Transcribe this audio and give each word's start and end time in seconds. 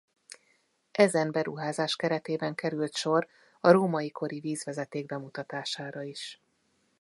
Ezen 0.91 1.31
beruházás 1.31 1.95
keretében 1.95 2.55
került 2.55 2.95
sor 2.95 3.27
a 3.59 3.71
római 3.71 4.11
kori 4.11 4.39
vízvezeték 4.39 5.05
bemutatására 5.05 6.03
is. 6.03 6.41